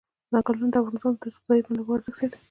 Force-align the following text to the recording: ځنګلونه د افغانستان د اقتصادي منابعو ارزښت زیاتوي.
ځنګلونه 0.31 0.71
د 0.73 0.75
افغانستان 0.81 1.11
د 1.13 1.17
اقتصادي 1.17 1.61
منابعو 1.69 1.95
ارزښت 1.97 2.19
زیاتوي. 2.21 2.39